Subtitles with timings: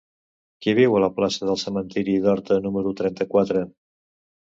[0.65, 3.63] Qui viu a la plaça del Cementiri d'Horta número trenta-quatre?